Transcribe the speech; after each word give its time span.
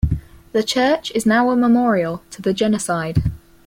The 0.53 0.63
church 0.63 1.11
is 1.13 1.27
now 1.27 1.51
a 1.51 1.55
memorial 1.55 2.23
to 2.31 2.41
the 2.41 2.55
genocide. 2.55 3.21